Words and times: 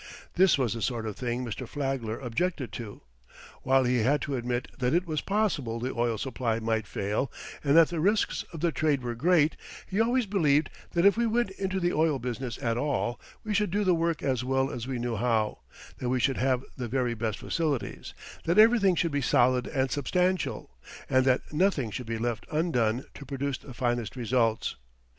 This 0.33 0.57
was 0.57 0.73
the 0.73 0.81
sort 0.81 1.05
of 1.05 1.15
thing 1.15 1.45
Mr. 1.45 1.67
Flagler 1.67 2.17
objected 2.19 2.71
to. 2.73 3.03
While 3.61 3.83
he 3.83 3.99
had 3.99 4.19
to 4.23 4.35
admit 4.35 4.67
that 4.79 4.95
it 4.95 5.05
was 5.05 5.21
possible 5.21 5.79
the 5.79 5.93
oil 5.93 6.17
supply 6.17 6.59
might 6.59 6.87
fail 6.87 7.31
and 7.63 7.77
that 7.77 7.89
the 7.89 7.99
risks 7.99 8.43
of 8.51 8.61
the 8.61 8.71
trade 8.71 9.03
were 9.03 9.13
great, 9.13 9.55
he 9.85 10.01
always 10.01 10.25
believed 10.25 10.71
that 10.93 11.05
if 11.05 11.17
we 11.17 11.27
went 11.27 11.51
into 11.51 11.79
the 11.79 11.93
oil 11.93 12.17
business 12.17 12.57
at 12.63 12.79
all, 12.79 13.19
we 13.43 13.53
should 13.53 13.69
do 13.69 13.83
the 13.83 13.93
work 13.93 14.23
as 14.23 14.43
well 14.43 14.71
as 14.71 14.87
we 14.87 14.97
knew 14.97 15.17
how; 15.17 15.59
that 15.99 16.09
we 16.09 16.19
should 16.19 16.37
have 16.37 16.63
the 16.75 16.87
very 16.87 17.13
best 17.13 17.37
facilities; 17.37 18.15
that 18.45 18.57
everything 18.57 18.95
should 18.95 19.11
be 19.11 19.21
solid 19.21 19.67
and 19.67 19.91
substantial; 19.91 20.71
and 21.11 21.25
that 21.25 21.53
nothing 21.53 21.91
should 21.91 22.07
be 22.07 22.17
left 22.17 22.47
undone 22.51 23.05
to 23.13 23.23
produce 23.23 23.59
the 23.59 23.71
finest 23.71 24.15
results. 24.15 24.77